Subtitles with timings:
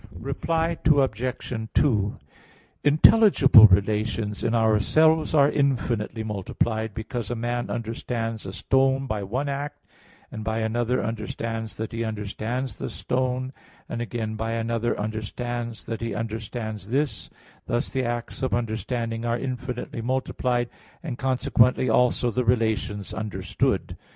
[0.17, 1.67] Reply Obj.
[1.75, 2.17] 2:
[2.83, 9.47] Intelligible relations in ourselves are infinitely multiplied, because a man understands a stone by one
[9.47, 9.85] act,
[10.31, 13.53] and by another act understands that he understands the stone,
[13.87, 17.29] and again by another, understands that he understands this;
[17.67, 20.67] thus the acts of understanding are infinitely multiplied,
[21.03, 23.95] and consequently also the relations understood.